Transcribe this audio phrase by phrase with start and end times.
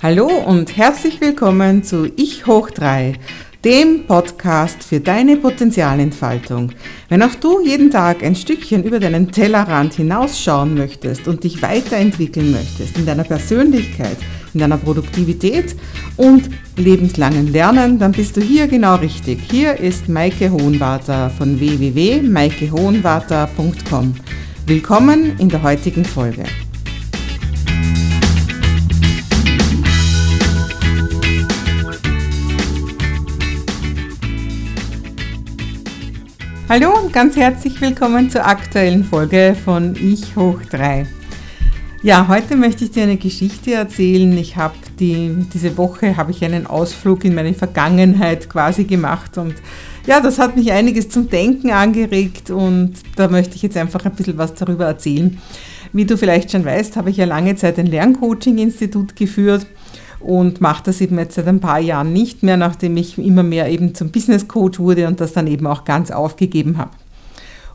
[0.00, 3.14] Hallo und herzlich willkommen zu Ich hoch 3,
[3.64, 6.70] dem Podcast für deine Potenzialentfaltung.
[7.08, 12.52] Wenn auch du jeden Tag ein Stückchen über deinen Tellerrand hinausschauen möchtest und dich weiterentwickeln
[12.52, 14.18] möchtest in deiner Persönlichkeit,
[14.54, 15.74] in deiner Produktivität
[16.16, 19.40] und lebenslangen Lernen, dann bist du hier genau richtig.
[19.50, 24.14] Hier ist Maike Hohenwarter von www.maikehohenwarter.com.
[24.64, 26.44] Willkommen in der heutigen Folge.
[36.70, 41.06] Hallo und ganz herzlich willkommen zur aktuellen Folge von Ich hoch 3.
[42.02, 44.36] Ja, heute möchte ich dir eine Geschichte erzählen.
[44.36, 49.54] Ich habe die, diese Woche habe ich einen Ausflug in meine Vergangenheit quasi gemacht und
[50.06, 54.14] ja, das hat mich einiges zum Denken angeregt und da möchte ich jetzt einfach ein
[54.14, 55.38] bisschen was darüber erzählen.
[55.94, 59.66] Wie du vielleicht schon weißt, habe ich ja lange Zeit ein Lerncoaching-Institut geführt
[60.20, 63.68] und mache das eben jetzt seit ein paar Jahren nicht mehr, nachdem ich immer mehr
[63.68, 66.90] eben zum Business Coach wurde und das dann eben auch ganz aufgegeben habe.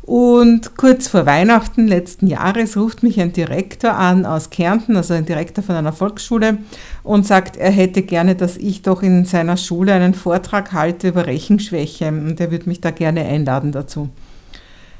[0.04, 5.26] Und kurz vor Weihnachten letzten Jahres ruft mich ein Direktor an aus Kärnten, also ein
[5.26, 6.58] Direktor von einer Volksschule,
[7.04, 11.26] und sagt, er hätte gerne, dass ich doch in seiner Schule einen Vortrag halte über
[11.26, 14.10] Rechenschwäche und er würde mich da gerne einladen dazu.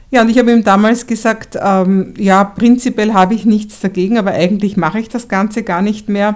[0.10, 4.32] Ja, und ich habe ihm damals gesagt, ähm, ja, prinzipiell habe ich nichts dagegen, aber
[4.32, 6.36] eigentlich mache ich das Ganze gar nicht mehr.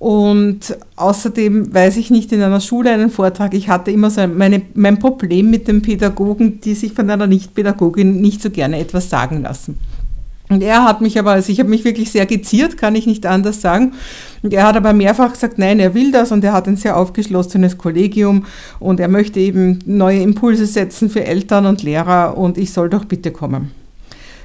[0.00, 3.52] Und außerdem weiß ich nicht in einer Schule einen Vortrag.
[3.52, 8.18] Ich hatte immer so meine, mein Problem mit den Pädagogen, die sich von einer Nicht-Pädagogin
[8.18, 9.78] nicht so gerne etwas sagen lassen.
[10.48, 13.26] Und er hat mich aber, also ich habe mich wirklich sehr geziert, kann ich nicht
[13.26, 13.92] anders sagen.
[14.42, 16.96] Und er hat aber mehrfach gesagt, nein, er will das und er hat ein sehr
[16.96, 18.46] aufgeschlossenes Kollegium
[18.78, 23.04] und er möchte eben neue Impulse setzen für Eltern und Lehrer und ich soll doch
[23.04, 23.70] bitte kommen.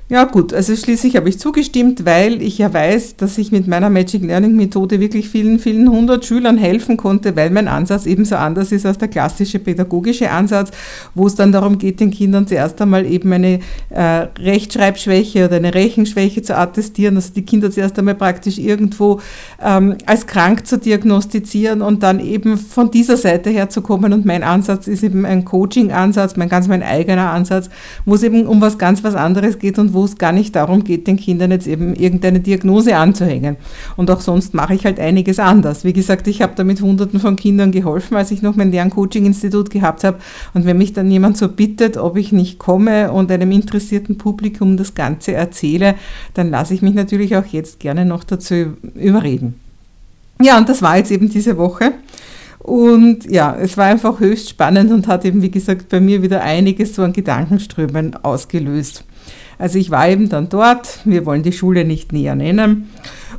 [0.08, 3.90] Ja gut, also schließlich habe ich zugestimmt, weil ich ja weiß, dass ich mit meiner
[3.90, 8.72] Magic Learning Methode wirklich vielen, vielen hundert Schülern helfen konnte, weil mein Ansatz ebenso anders
[8.72, 10.70] ist als der klassische pädagogische Ansatz,
[11.16, 15.74] wo es dann darum geht, den Kindern zuerst einmal eben eine äh, Rechtschreibschwäche oder eine
[15.74, 19.22] Rechenschwäche zu attestieren, also die Kinder zuerst einmal praktisch irgendwo
[19.60, 24.14] ähm, als krank zu diagnostizieren und dann eben von dieser Seite her zu kommen.
[24.14, 27.72] Und mein Ansatz ist eben ein Coaching-Ansatz, mein ganz mein eigener Ansatz,
[28.06, 30.84] wo es eben um was ganz was anderes geht und wo es gar nicht darum
[30.84, 33.58] geht, den Kindern jetzt eben irgendeine Diagnose anzuhängen.
[33.96, 35.84] Und auch sonst mache ich halt einiges anders.
[35.84, 39.70] Wie gesagt, ich habe da mit Hunderten von Kindern geholfen, als ich noch mein Lerncoaching-Institut
[39.70, 40.18] gehabt habe.
[40.54, 44.78] Und wenn mich dann jemand so bittet, ob ich nicht komme und einem interessierten Publikum
[44.78, 45.96] das Ganze erzähle,
[46.34, 49.56] dann lasse ich mich natürlich auch jetzt gerne noch dazu überreden.
[50.42, 51.94] Ja, und das war jetzt eben diese Woche.
[52.60, 56.42] Und ja, es war einfach höchst spannend und hat eben, wie gesagt, bei mir wieder
[56.42, 59.04] einiges so an Gedankenströmen ausgelöst.
[59.58, 62.90] Also ich war eben dann dort, wir wollen die Schule nicht näher nennen.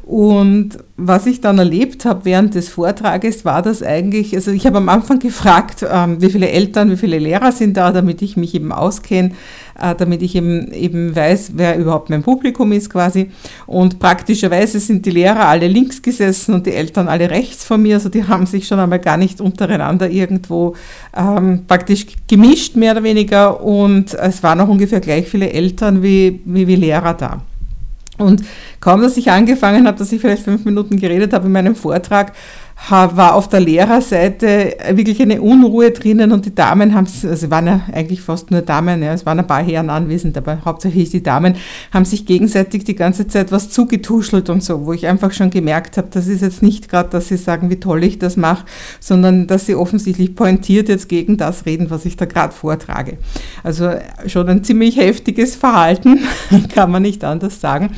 [0.07, 4.79] Und was ich dann erlebt habe während des Vortrages, war das eigentlich, also ich habe
[4.79, 8.55] am Anfang gefragt, ähm, wie viele Eltern, wie viele Lehrer sind da, damit ich mich
[8.55, 9.33] eben auskenne,
[9.81, 13.33] äh, damit ich eben, eben weiß, wer überhaupt mein Publikum ist quasi.
[13.67, 17.97] Und praktischerweise sind die Lehrer alle links gesessen und die Eltern alle rechts von mir,
[17.97, 20.77] also die haben sich schon einmal gar nicht untereinander irgendwo
[21.17, 23.61] ähm, praktisch gemischt, mehr oder weniger.
[23.61, 27.43] Und es waren auch ungefähr gleich viele Eltern wie, wie, wie Lehrer da.
[28.19, 28.43] Und
[28.81, 32.33] kaum, dass ich angefangen habe, dass ich vielleicht fünf Minuten geredet habe in meinem Vortrag,
[32.89, 37.81] war auf der Lehrerseite wirklich eine Unruhe drinnen und die Damen haben, also waren ja
[37.93, 41.57] eigentlich fast nur Damen, ja, es waren ein paar Herren anwesend, aber hauptsächlich die Damen,
[41.93, 45.97] haben sich gegenseitig die ganze Zeit was zugetuschelt und so, wo ich einfach schon gemerkt
[45.97, 48.67] habe, das ist jetzt nicht gerade, dass sie sagen, wie toll ich das mache,
[49.01, 53.19] sondern dass sie offensichtlich pointiert jetzt gegen das reden, was ich da gerade vortrage.
[53.65, 53.91] Also
[54.27, 56.21] schon ein ziemlich heftiges Verhalten,
[56.75, 57.97] kann man nicht anders sagen.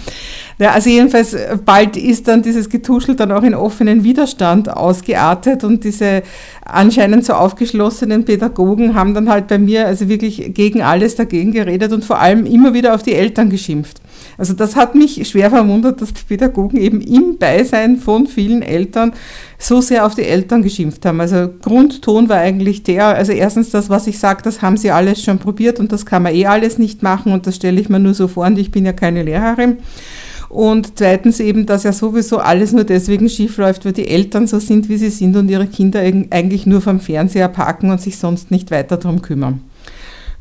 [0.60, 5.84] Ja, also jedenfalls, bald ist dann dieses Getuschel dann auch in offenen Widerstand ausgeartet und
[5.84, 6.24] diese
[6.64, 11.92] anscheinend so aufgeschlossenen Pädagogen haben dann halt bei mir also wirklich gegen alles dagegen geredet
[11.92, 14.00] und vor allem immer wieder auf die Eltern geschimpft.
[14.36, 19.12] Also das hat mich schwer verwundert, dass die Pädagogen eben im Beisein von vielen Eltern
[19.58, 21.20] so sehr auf die Eltern geschimpft haben.
[21.20, 25.22] Also Grundton war eigentlich der, also erstens das, was ich sage, das haben sie alles
[25.22, 28.00] schon probiert und das kann man eh alles nicht machen und das stelle ich mir
[28.00, 29.78] nur so vor und ich bin ja keine Lehrerin.
[30.48, 34.58] Und zweitens eben, dass ja sowieso alles nur deswegen schief läuft, weil die Eltern so
[34.58, 38.50] sind, wie sie sind und ihre Kinder eigentlich nur vom Fernseher parken und sich sonst
[38.50, 39.60] nicht weiter darum kümmern.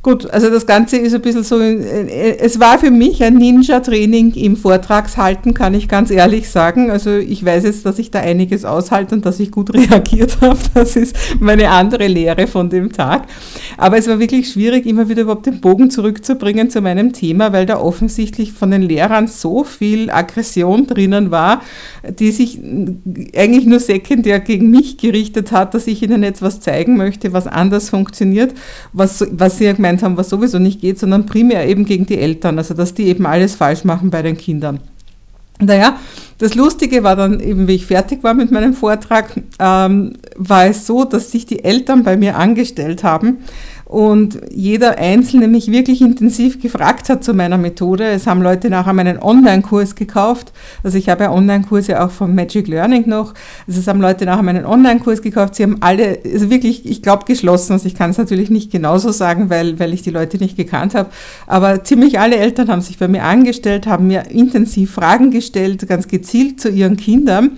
[0.07, 4.35] Gut, also das Ganze ist ein bisschen so, äh, es war für mich ein Ninja-Training
[4.35, 6.89] im Vortragshalten, kann ich ganz ehrlich sagen.
[6.89, 10.59] Also ich weiß jetzt, dass ich da einiges aushalte und dass ich gut reagiert habe.
[10.73, 13.23] Das ist meine andere Lehre von dem Tag.
[13.75, 17.65] Aber es war wirklich schwierig, immer wieder überhaupt den Bogen zurückzubringen zu meinem Thema, weil
[17.65, 21.61] da offensichtlich von den Lehrern so viel Aggression drinnen war,
[22.17, 22.61] die sich
[23.35, 27.45] eigentlich nur sekundär gegen mich gerichtet hat, dass ich ihnen jetzt was zeigen möchte, was
[27.45, 28.53] anders funktioniert,
[28.93, 32.17] was, was sie ja gemeint haben, was sowieso nicht geht, sondern primär eben gegen die
[32.17, 34.79] Eltern, also dass die eben alles falsch machen bei den Kindern.
[35.59, 35.97] Naja,
[36.37, 40.85] das Lustige war dann eben, wie ich fertig war mit meinem Vortrag, ähm, war es
[40.85, 43.37] so, dass sich die Eltern bei mir angestellt haben
[43.87, 48.03] und jeder Einzelne mich wirklich intensiv gefragt hat zu meiner Methode.
[48.03, 50.51] Es haben Leute nachher meinen Online-Kurs gekauft.
[50.83, 53.33] Also ich habe ja Online-Kurse auch von Magic Learning noch.
[53.65, 55.55] Also es haben Leute nachher meinen Online-Kurs gekauft.
[55.55, 57.71] Sie haben alle, also wirklich, ich glaube, geschlossen.
[57.71, 60.93] Also ich kann es natürlich nicht genauso sagen, weil, weil ich die Leute nicht gekannt
[60.93, 61.09] habe.
[61.45, 66.09] Aber ziemlich alle Eltern haben sich bei mir angestellt, haben mir intensiv Fragen gestellt, ganz
[66.09, 67.51] gezielt zu ihren Kindern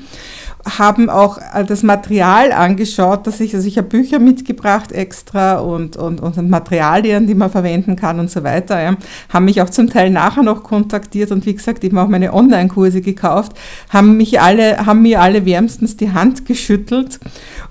[0.65, 5.95] haben auch äh, das Material angeschaut, dass ich, also ich habe Bücher mitgebracht extra und,
[5.95, 8.81] und, und Materialien, die man verwenden kann und so weiter.
[8.81, 8.97] Ja.
[9.29, 13.01] Haben mich auch zum Teil nachher noch kontaktiert und wie gesagt eben auch meine Online-Kurse
[13.01, 13.53] gekauft,
[13.89, 17.19] haben mich alle, haben mir alle wärmstens die Hand geschüttelt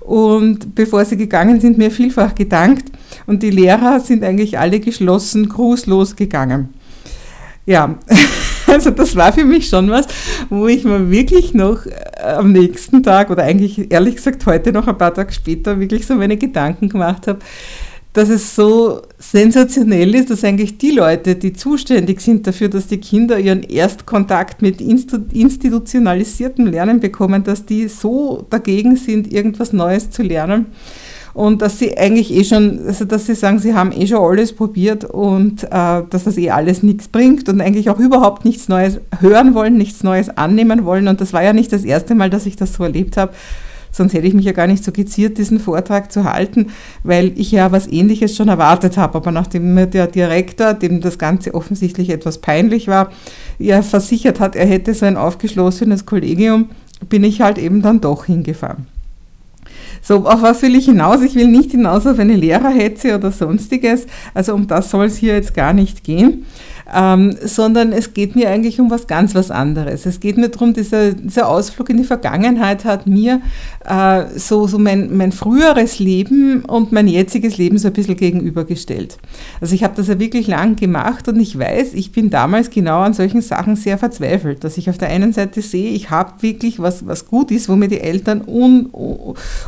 [0.01, 2.91] und bevor sie gegangen sind, mir vielfach gedankt.
[3.27, 6.69] Und die Lehrer sind eigentlich alle geschlossen, grußlos gegangen.
[7.65, 7.95] Ja,
[8.73, 10.07] also das war für mich schon was,
[10.49, 14.87] wo ich mir wirklich noch äh, am nächsten Tag oder eigentlich ehrlich gesagt heute noch
[14.87, 17.39] ein paar Tage später wirklich so meine Gedanken gemacht habe,
[18.13, 22.99] dass es so sensationell ist, dass eigentlich die Leute, die zuständig sind dafür, dass die
[22.99, 30.23] Kinder ihren Erstkontakt mit institutionalisiertem Lernen bekommen, dass die so dagegen sind, irgendwas Neues zu
[30.23, 30.67] lernen
[31.39, 34.51] und dass sie eigentlich eh schon, also dass sie sagen, sie haben eh schon alles
[34.51, 38.99] probiert und äh, dass das eh alles nichts bringt und eigentlich auch überhaupt nichts Neues
[39.21, 41.07] hören wollen, nichts Neues annehmen wollen.
[41.07, 43.31] Und das war ja nicht das erste Mal, dass ich das so erlebt habe.
[43.89, 46.71] Sonst hätte ich mich ja gar nicht so geziert, diesen Vortrag zu halten,
[47.03, 49.15] weil ich ja was Ähnliches schon erwartet habe.
[49.15, 53.13] Aber nachdem mir der Direktor, dem das Ganze offensichtlich etwas peinlich war,
[53.59, 56.71] ja versichert hat, er hätte so ein aufgeschlossenes Kollegium,
[57.07, 58.98] bin ich halt eben dann doch hingefahren.
[60.01, 61.21] So, auf was will ich hinaus?
[61.21, 64.07] Ich will nicht hinaus auf eine Lehrerhetze oder sonstiges.
[64.33, 66.45] Also um das soll es hier jetzt gar nicht gehen
[66.93, 70.05] ähm, sondern es geht mir eigentlich um was ganz was anderes.
[70.05, 73.41] Es geht mir darum, dieser, dieser Ausflug in die Vergangenheit hat mir
[73.85, 79.17] äh, so, so mein, mein früheres Leben und mein jetziges Leben so ein bisschen gegenübergestellt.
[79.61, 83.01] Also ich habe das ja wirklich lang gemacht und ich weiß, ich bin damals genau
[83.01, 86.79] an solchen Sachen sehr verzweifelt, dass ich auf der einen Seite sehe, ich habe wirklich
[86.79, 88.89] was, was gut ist, wo mir die Eltern un,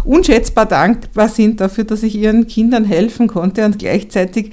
[0.03, 4.51] unschätzbar dankbar sind dafür, dass ich ihren Kindern helfen konnte und gleichzeitig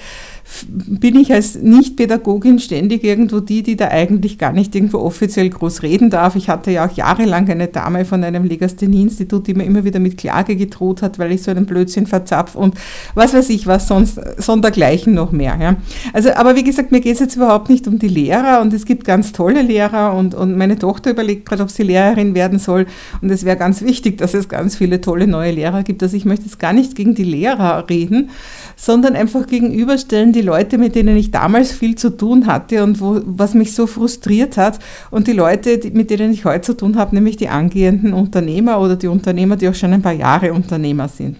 [0.68, 5.82] bin ich als Nicht-Pädagogin ständig irgendwo die, die da eigentlich gar nicht irgendwo offiziell groß
[5.82, 6.36] reden darf.
[6.36, 10.16] Ich hatte ja auch jahrelang eine Dame von einem Legasthenie-Institut, die mir immer wieder mit
[10.16, 12.74] Klage gedroht hat, weil ich so einen Blödsinn verzapf und
[13.14, 15.56] was weiß ich was sonst, sondergleichen noch mehr.
[15.60, 15.76] Ja.
[16.12, 18.84] Also, aber wie gesagt, mir geht es jetzt überhaupt nicht um die Lehrer und es
[18.84, 22.86] gibt ganz tolle Lehrer und, und meine Tochter überlegt gerade, ob sie Lehrerin werden soll
[23.20, 26.02] und es wäre ganz wichtig, dass es ganz viele tolle neue Lehrer gibt.
[26.02, 28.30] Also ich möchte jetzt gar nicht gegen die Lehrer reden,
[28.76, 33.20] sondern einfach gegenüberstellen die Leute, mit denen ich damals viel zu tun hatte und wo,
[33.24, 34.78] was mich so frustriert hat
[35.10, 38.94] und die Leute, mit denen ich heute zu tun habe, nämlich die angehenden Unternehmer oder
[38.94, 41.38] die Unternehmer, die auch schon ein paar Jahre Unternehmer sind.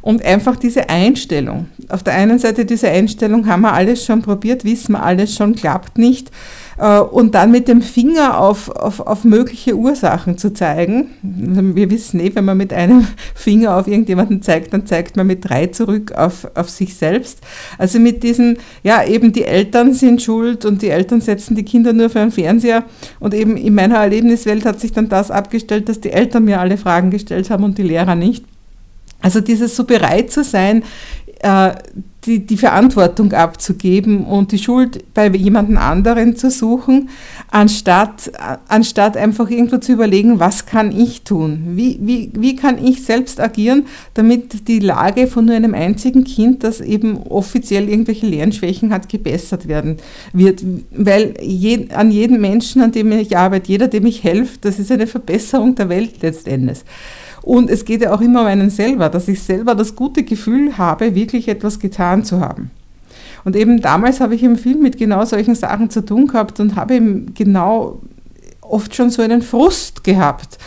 [0.00, 1.68] Und einfach diese Einstellung.
[1.90, 5.54] Auf der einen Seite diese Einstellung haben wir alles schon probiert, wissen wir alles schon,
[5.54, 6.30] klappt nicht.
[6.80, 11.08] Äh, und dann mit dem Finger auf, auf, auf mögliche Ursachen zu zeigen.
[11.22, 15.48] Wir wissen eh, wenn man mit einem Finger auf irgendjemanden zeigt, dann zeigt man mit
[15.48, 17.40] drei zurück auf, auf sich selbst.
[17.76, 21.92] Also mit diesen, ja, eben die Eltern sind schuld und die Eltern setzen die Kinder
[21.92, 22.84] nur für einen Fernseher.
[23.18, 26.78] Und eben in meiner Erlebniswelt hat sich dann das abgestellt, dass die Eltern mir alle
[26.78, 28.44] Fragen gestellt haben und die Lehrer nicht.
[29.22, 30.82] Also dieses so bereit zu sein,
[31.42, 37.08] die, die Verantwortung abzugeben und die Schuld bei jemandem anderen zu suchen,
[37.50, 38.30] anstatt,
[38.68, 41.62] anstatt einfach irgendwo zu überlegen, was kann ich tun?
[41.76, 46.62] Wie, wie, wie kann ich selbst agieren, damit die Lage von nur einem einzigen Kind,
[46.62, 49.96] das eben offiziell irgendwelche Lernschwächen hat, gebessert werden
[50.32, 50.62] wird?
[50.90, 54.92] Weil je, an jedem Menschen, an dem ich arbeite, jeder, dem ich helfe, das ist
[54.92, 56.80] eine Verbesserung der Welt letztendlich.
[57.42, 60.76] Und es geht ja auch immer um einen selber, dass ich selber das gute Gefühl
[60.78, 62.70] habe, wirklich etwas getan zu haben.
[63.44, 66.76] Und eben damals habe ich im Film mit genau solchen Sachen zu tun gehabt und
[66.76, 68.00] habe eben genau
[68.60, 70.58] oft schon so einen Frust gehabt.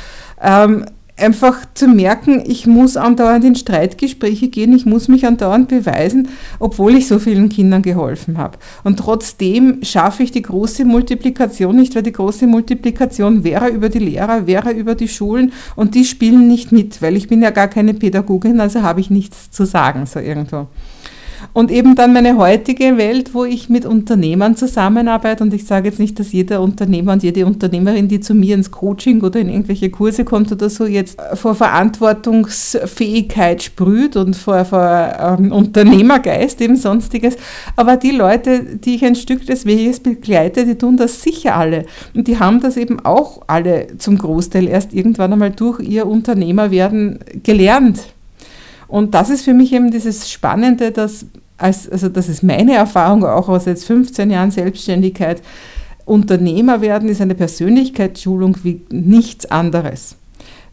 [0.42, 0.86] Ähm,
[1.18, 6.30] einfach zu merken, ich muss andauernd in Streitgespräche gehen, ich muss mich andauernd beweisen,
[6.60, 8.58] obwohl ich so vielen Kindern geholfen habe.
[8.84, 14.00] Und trotzdem schaffe ich die große Multiplikation nicht, weil die große Multiplikation wäre über die
[14.00, 17.68] Lehrer, wäre über die Schulen und die spielen nicht mit, weil ich bin ja gar
[17.68, 20.68] keine Pädagogin, also habe ich nichts zu sagen, so irgendwo.
[21.52, 25.44] Und eben dann meine heutige Welt, wo ich mit Unternehmern zusammenarbeite.
[25.44, 28.72] Und ich sage jetzt nicht, dass jeder Unternehmer und jede Unternehmerin, die zu mir ins
[28.72, 35.14] Coaching oder in irgendwelche Kurse kommt oder so, jetzt vor Verantwortungsfähigkeit sprüht und vor, vor
[35.20, 37.36] ähm, Unternehmergeist, eben sonstiges.
[37.76, 41.86] Aber die Leute, die ich ein Stück des Weges begleite, die tun das sicher alle.
[42.14, 47.20] Und die haben das eben auch alle zum Großteil erst irgendwann einmal durch ihr Unternehmerwerden
[47.44, 48.13] gelernt.
[48.88, 51.26] Und das ist für mich eben dieses Spannende, dass
[51.58, 55.42] als, also das ist meine Erfahrung auch aus jetzt 15 Jahren Selbstständigkeit,
[56.06, 60.18] Unternehmer werden ist eine Persönlichkeitsschulung wie nichts anderes.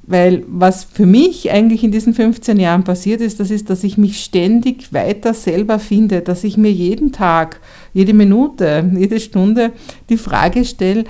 [0.03, 3.97] Weil was für mich eigentlich in diesen 15 Jahren passiert ist, das ist, dass ich
[3.97, 7.61] mich ständig weiter selber finde, dass ich mir jeden Tag,
[7.95, 9.71] jede Minute, jede Stunde
[10.09, 11.05] die Frage stelle,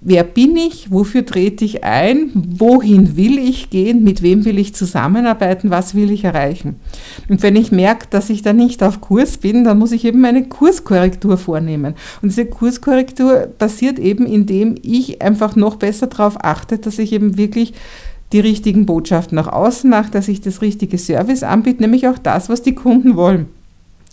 [0.00, 0.92] Wer bin ich?
[0.92, 2.30] Wofür trete ich ein?
[2.34, 4.04] Wohin will ich gehen?
[4.04, 5.70] Mit wem will ich zusammenarbeiten?
[5.70, 6.76] Was will ich erreichen?
[7.28, 10.24] Und wenn ich merke, dass ich da nicht auf Kurs bin, dann muss ich eben
[10.24, 11.94] eine Kurskorrektur vornehmen.
[12.22, 17.36] Und diese Kurskorrektur passiert eben, indem ich einfach noch besser darauf achte, dass ich eben
[17.36, 17.74] wirklich
[18.32, 22.48] die richtigen Botschaften nach außen mache, dass ich das richtige Service anbiete, nämlich auch das,
[22.48, 23.46] was die Kunden wollen.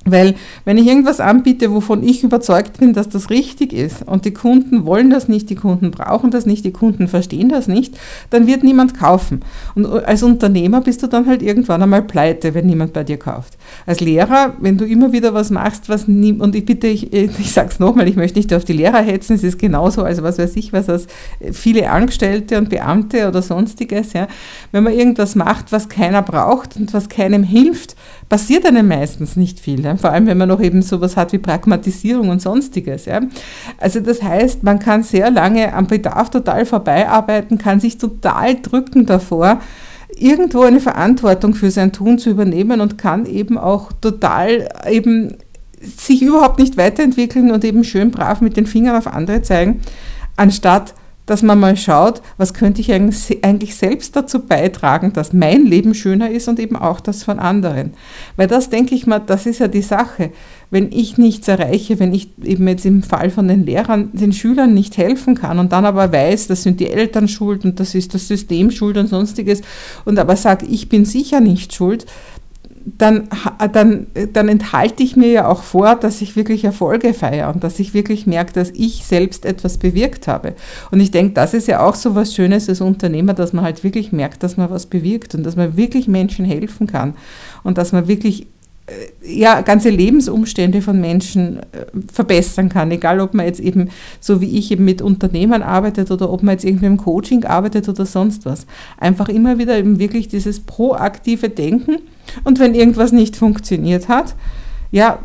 [0.08, 0.36] Weil
[0.66, 4.86] wenn ich irgendwas anbiete, wovon ich überzeugt bin, dass das richtig ist und die Kunden
[4.86, 7.98] wollen das nicht, die Kunden brauchen das nicht, die Kunden verstehen das nicht,
[8.30, 9.42] dann wird niemand kaufen.
[9.74, 13.58] Und als Unternehmer bist du dann halt irgendwann einmal pleite, wenn niemand bei dir kauft.
[13.88, 17.52] Als Lehrer, wenn du immer wieder was machst, was nie, und ich bitte, ich, ich
[17.52, 20.38] sage es nochmal, ich möchte nicht auf die Lehrer hetzen, es ist genauso, als was
[20.38, 21.08] weiß ich was, als
[21.52, 24.28] viele Angestellte und Beamte oder sonstiges, ja.
[24.72, 27.96] Wenn man irgendwas macht, was keiner braucht und was keinem hilft,
[28.30, 29.84] passiert einem meistens nicht viel.
[29.84, 29.95] Ja?
[29.98, 33.06] Vor allem, wenn man noch eben sowas hat wie Pragmatisierung und sonstiges.
[33.06, 33.22] Ja?
[33.78, 39.06] Also das heißt, man kann sehr lange am Bedarf total vorbeiarbeiten, kann sich total drücken
[39.06, 39.60] davor,
[40.18, 45.36] irgendwo eine Verantwortung für sein Tun zu übernehmen und kann eben auch total eben
[45.82, 49.82] sich überhaupt nicht weiterentwickeln und eben schön brav mit den Fingern auf andere zeigen,
[50.36, 50.94] anstatt
[51.26, 56.30] dass man mal schaut, was könnte ich eigentlich selbst dazu beitragen, dass mein Leben schöner
[56.30, 57.94] ist und eben auch das von anderen.
[58.36, 60.32] Weil das denke ich mal, das ist ja die Sache.
[60.70, 64.74] Wenn ich nichts erreiche, wenn ich eben jetzt im Fall von den Lehrern den Schülern
[64.74, 68.14] nicht helfen kann und dann aber weiß, das sind die Eltern schuld und das ist
[68.14, 69.62] das System schuld und sonstiges
[70.06, 72.06] und aber sage, ich bin sicher nicht schuld,
[72.86, 73.28] dann,
[73.74, 77.80] dann, dann enthalte ich mir ja auch vor, dass ich wirklich Erfolge feiere und dass
[77.80, 80.54] ich wirklich merke, dass ich selbst etwas bewirkt habe.
[80.92, 83.84] Und ich denke, das ist ja auch so was Schönes als Unternehmer, dass man halt
[83.84, 87.16] wirklich merkt, dass man was bewirkt und dass man wirklich Menschen helfen kann
[87.64, 88.46] und dass man wirklich äh,
[89.24, 93.90] ja, ganze Lebensumstände von Menschen äh, verbessern kann, egal ob man jetzt eben
[94.20, 97.90] so wie ich eben mit Unternehmern arbeitet oder ob man jetzt irgendwie im Coaching arbeitet
[97.90, 98.68] oder sonst was.
[98.98, 101.98] Einfach immer wieder eben wirklich dieses proaktive Denken
[102.44, 104.36] und wenn irgendwas nicht funktioniert hat,
[104.92, 105.20] ja,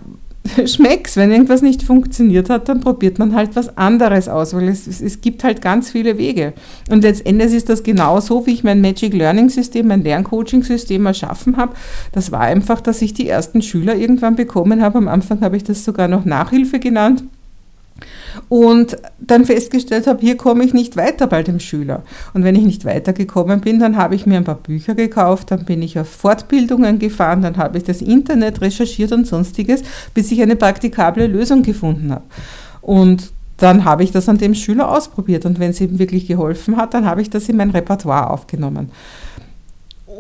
[0.67, 1.17] schmeckt's.
[1.17, 5.21] Wenn irgendwas nicht funktioniert hat, dann probiert man halt was anderes aus, weil es, es,
[5.21, 6.53] gibt halt ganz viele Wege.
[6.91, 11.75] Und letztendlich ist das genauso, wie ich mein Magic Learning System, mein Lerncoaching-System erschaffen habe.
[12.13, 14.99] Das war einfach, dass ich die ersten Schüler irgendwann bekommen habe.
[14.99, 17.25] Am Anfang habe ich das sogar noch Nachhilfe genannt
[18.49, 22.03] und dann festgestellt habe, hier komme ich nicht weiter bei dem Schüler.
[22.35, 25.65] Und wenn ich nicht weitergekommen bin, dann habe ich mir ein paar Bücher gekauft, dann
[25.65, 29.83] bin ich auf Fortbildungen gefahren, dann habe ich das Internet recherchiert und sonstiges,
[30.15, 32.25] bis ich eine praktikable Lösung gefunden habe.
[32.81, 36.77] Und dann habe ich das an dem Schüler ausprobiert und wenn es ihm wirklich geholfen
[36.77, 38.91] hat, dann habe ich das in mein Repertoire aufgenommen.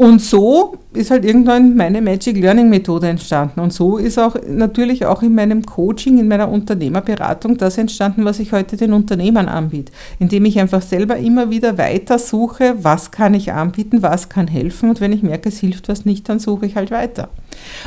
[0.00, 3.60] Und so ist halt irgendwann meine Magic Learning Methode entstanden.
[3.60, 8.38] Und so ist auch natürlich auch in meinem Coaching, in meiner Unternehmerberatung das entstanden, was
[8.38, 9.92] ich heute den Unternehmern anbiete.
[10.18, 14.88] Indem ich einfach selber immer wieder weiter suche, was kann ich anbieten, was kann helfen.
[14.88, 17.28] Und wenn ich merke, es hilft was nicht, dann suche ich halt weiter.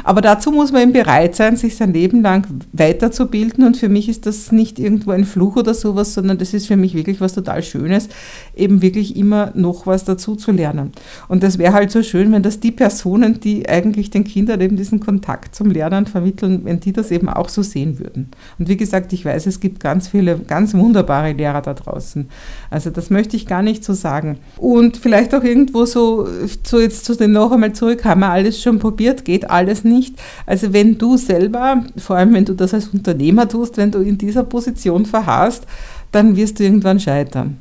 [0.04, 3.66] Aber dazu muss man eben bereit sein, sich sein Leben lang weiterzubilden.
[3.66, 6.78] Und für mich ist das nicht irgendwo ein Fluch oder sowas, sondern das ist für
[6.78, 8.10] mich wirklich was total Schönes,
[8.56, 10.92] eben wirklich immer noch was dazu zu lernen.
[11.28, 14.78] Und das wäre halt so schön, wenn das die Personen, die eigentlich den Kindern eben
[14.78, 18.30] diesen Kontakt zum Lernen vermitteln, wenn die das eben auch so sehen würden.
[18.60, 22.30] Und wie gesagt, ich weiß, es gibt ganz viele, ganz wunderbare Lehrer da draußen.
[22.70, 24.38] Also das möchte ich gar nicht so sagen.
[24.58, 26.28] Und vielleicht auch irgendwo so,
[26.64, 30.16] so jetzt zu den noch einmal zurück, haben wir alles schon probiert, geht alles nicht.
[30.46, 34.18] Also wenn du selber, vor allem wenn du das als Unternehmer tust, wenn du in
[34.18, 35.66] dieser Position verharrst,
[36.12, 37.58] dann wirst du irgendwann scheitern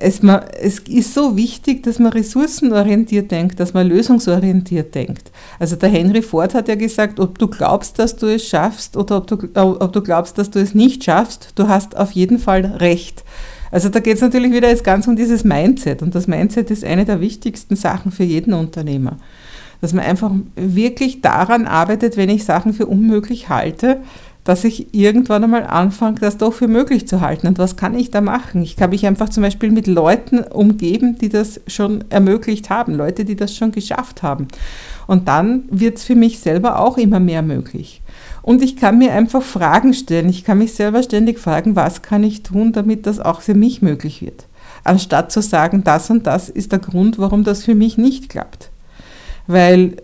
[0.00, 5.30] es, man, es ist so wichtig, dass man ressourcenorientiert denkt, dass man lösungsorientiert denkt.
[5.58, 9.18] Also der Henry Ford hat ja gesagt, ob du glaubst, dass du es schaffst oder
[9.18, 12.64] ob du, ob du glaubst, dass du es nicht schaffst, du hast auf jeden Fall
[12.64, 13.24] recht.
[13.70, 16.84] Also da geht es natürlich wieder jetzt ganz um dieses Mindset und das Mindset ist
[16.84, 19.16] eine der wichtigsten Sachen für jeden Unternehmer.
[19.84, 23.98] Dass man einfach wirklich daran arbeitet, wenn ich Sachen für unmöglich halte,
[24.42, 27.46] dass ich irgendwann einmal anfange, das doch für möglich zu halten.
[27.48, 28.62] Und was kann ich da machen?
[28.62, 33.26] Ich kann mich einfach zum Beispiel mit Leuten umgeben, die das schon ermöglicht haben, Leute,
[33.26, 34.48] die das schon geschafft haben.
[35.06, 38.00] Und dann wird es für mich selber auch immer mehr möglich.
[38.40, 40.30] Und ich kann mir einfach Fragen stellen.
[40.30, 43.82] Ich kann mich selber ständig fragen, was kann ich tun, damit das auch für mich
[43.82, 44.46] möglich wird.
[44.82, 48.70] Anstatt zu sagen, das und das ist der Grund, warum das für mich nicht klappt.
[49.46, 49.96] Weil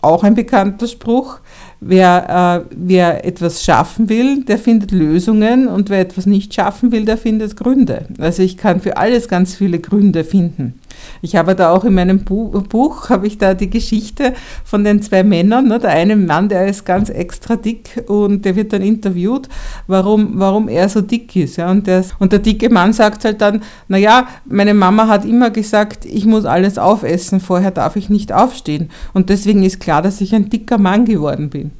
[0.00, 1.40] auch ein bekannter Spruch,
[1.80, 7.04] wer, äh, wer etwas schaffen will, der findet Lösungen und wer etwas nicht schaffen will,
[7.04, 8.06] der findet Gründe.
[8.18, 10.80] Also ich kann für alles ganz viele Gründe finden.
[11.22, 15.22] Ich habe da auch in meinem Buch, habe ich da die Geschichte von den zwei
[15.22, 15.68] Männern.
[15.68, 15.78] Ne?
[15.78, 19.48] Der eine Mann, der ist ganz extra dick und der wird dann interviewt,
[19.86, 21.56] warum, warum er so dick ist.
[21.56, 21.70] Ja?
[21.70, 26.04] Und, der, und der dicke Mann sagt halt dann, naja, meine Mama hat immer gesagt,
[26.04, 28.90] ich muss alles aufessen, vorher darf ich nicht aufstehen.
[29.12, 31.70] Und deswegen ist klar, dass ich ein dicker Mann geworden bin.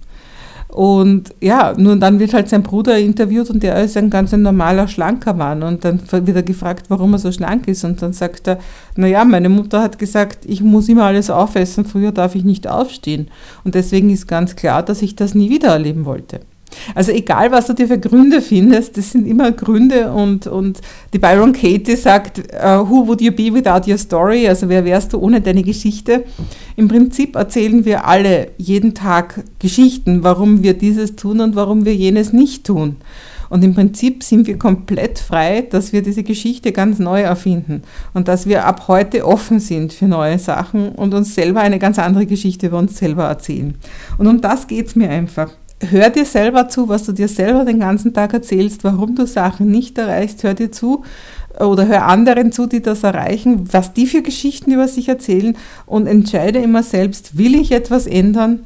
[0.68, 4.40] Und ja, nur dann wird halt sein Bruder interviewt und der ist ein ganz ein
[4.40, 5.62] normaler, schlanker Mann.
[5.62, 7.84] Und dann wird er gefragt, warum er so schlank ist.
[7.84, 8.58] Und dann sagt er,
[8.96, 13.28] naja, meine Mutter hat gesagt, ich muss immer alles aufessen, früher darf ich nicht aufstehen.
[13.62, 16.40] Und deswegen ist ganz klar, dass ich das nie wieder erleben wollte.
[16.94, 20.80] Also egal, was du dir für Gründe findest, das sind immer Gründe und, und
[21.12, 24.48] die Byron Katie sagt, uh, who would you be without your story?
[24.48, 26.24] Also wer wärst du ohne deine Geschichte?
[26.76, 31.94] Im Prinzip erzählen wir alle jeden Tag Geschichten, warum wir dieses tun und warum wir
[31.94, 32.96] jenes nicht tun.
[33.50, 37.82] Und im Prinzip sind wir komplett frei, dass wir diese Geschichte ganz neu erfinden
[38.12, 41.98] und dass wir ab heute offen sind für neue Sachen und uns selber eine ganz
[41.98, 43.74] andere Geschichte über uns selber erzählen.
[44.18, 47.64] Und um das geht es mir einfach hör dir selber zu, was du dir selber
[47.64, 51.04] den ganzen Tag erzählst, warum du Sachen nicht erreichst, hör dir zu
[51.58, 55.56] oder hör anderen zu, die das erreichen, was die für Geschichten über sich erzählen
[55.86, 58.60] und entscheide immer selbst, will ich etwas ändern?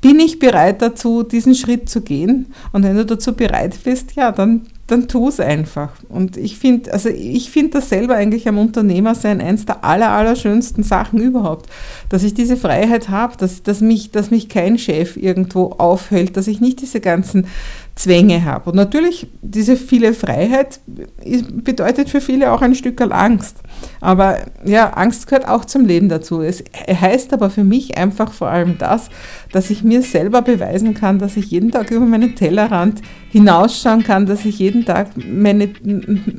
[0.00, 2.52] Bin ich bereit dazu, diesen Schritt zu gehen?
[2.72, 5.90] Und wenn du dazu bereit bist, ja, dann dann tu es einfach.
[6.08, 10.82] Und ich finde, also ich finde das selber eigentlich am Unternehmersein eins der aller, allerschönsten
[10.82, 11.70] Sachen überhaupt,
[12.10, 16.48] dass ich diese Freiheit habe, dass, dass, mich, dass mich kein Chef irgendwo aufhält, dass
[16.48, 17.46] ich nicht diese ganzen
[17.96, 18.70] Zwänge habe.
[18.70, 20.80] Und natürlich, diese viele Freiheit
[21.52, 23.58] bedeutet für viele auch ein Stück Angst.
[24.00, 26.40] Aber ja, Angst gehört auch zum Leben dazu.
[26.40, 29.10] Es heißt aber für mich einfach vor allem das,
[29.52, 34.26] dass ich mir selber beweisen kann, dass ich jeden Tag über meinen Tellerrand hinausschauen kann,
[34.26, 35.70] dass ich jeden Tag meine,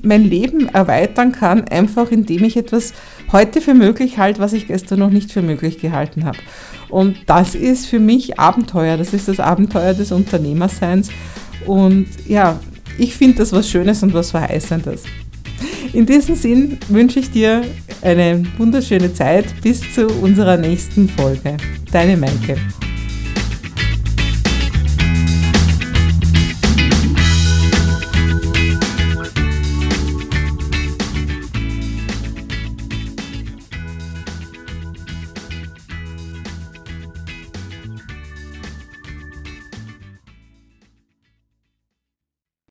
[0.03, 2.93] mein Leben erweitern kann, einfach indem ich etwas
[3.31, 6.37] heute für möglich halte, was ich gestern noch nicht für möglich gehalten habe.
[6.89, 8.97] Und das ist für mich Abenteuer.
[8.97, 11.09] Das ist das Abenteuer des Unternehmerseins.
[11.65, 12.59] Und ja,
[12.97, 15.03] ich finde das was Schönes und was Verheißendes.
[15.93, 17.63] In diesem Sinn wünsche ich dir
[18.01, 21.57] eine wunderschöne Zeit bis zu unserer nächsten Folge.
[21.91, 22.57] Deine Maike.